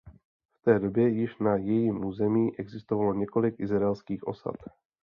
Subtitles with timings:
[0.53, 4.55] V té době již na jejím území existovalo několik izraelských osad.